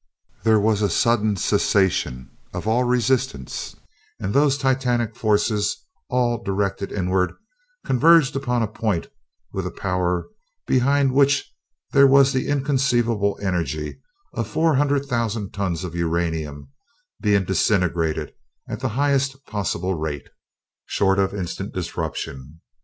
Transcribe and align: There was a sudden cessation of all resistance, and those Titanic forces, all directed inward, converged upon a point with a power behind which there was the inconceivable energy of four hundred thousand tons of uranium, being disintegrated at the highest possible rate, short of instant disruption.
There 0.43 0.59
was 0.59 0.81
a 0.81 0.89
sudden 0.89 1.35
cessation 1.35 2.31
of 2.55 2.67
all 2.67 2.85
resistance, 2.85 3.75
and 4.19 4.33
those 4.33 4.57
Titanic 4.57 5.15
forces, 5.15 5.77
all 6.09 6.41
directed 6.41 6.91
inward, 6.91 7.33
converged 7.85 8.35
upon 8.35 8.63
a 8.63 8.67
point 8.67 9.09
with 9.53 9.67
a 9.67 9.69
power 9.69 10.25
behind 10.65 11.11
which 11.13 11.53
there 11.91 12.07
was 12.07 12.33
the 12.33 12.47
inconceivable 12.47 13.37
energy 13.43 14.01
of 14.33 14.47
four 14.47 14.73
hundred 14.73 15.05
thousand 15.05 15.53
tons 15.53 15.83
of 15.83 15.93
uranium, 15.93 16.71
being 17.21 17.43
disintegrated 17.45 18.33
at 18.67 18.79
the 18.79 18.89
highest 18.97 19.45
possible 19.45 19.93
rate, 19.93 20.29
short 20.87 21.19
of 21.19 21.31
instant 21.31 21.75
disruption. 21.75 22.59